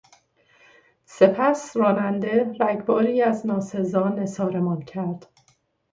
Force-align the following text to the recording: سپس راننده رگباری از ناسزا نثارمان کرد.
سپس 1.05 1.73
راننده 1.77 2.53
رگباری 2.59 3.21
از 3.21 3.47
ناسزا 3.47 4.07
نثارمان 4.09 4.81
کرد. 4.81 5.27